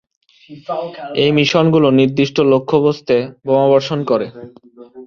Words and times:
এই 1.23 1.31
মিশনগুলো 1.37 1.87
নির্দিষ্ট 1.99 2.37
লক্ষ্যবস্তুে 2.53 3.17
বোমাবর্ষণ 3.45 3.99
করে। 4.09 4.27